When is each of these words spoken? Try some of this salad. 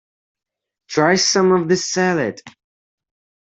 Try 0.87 1.13
some 1.17 1.51
of 1.51 1.67
this 1.69 1.85
salad. 1.87 2.41